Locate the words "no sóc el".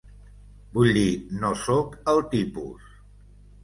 1.43-2.27